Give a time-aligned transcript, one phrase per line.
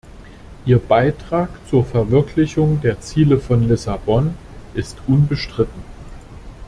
[0.65, 4.33] Ihr Beitrag zur Verwirklichung der Ziele von Lissabon
[4.73, 5.83] ist unbestritten.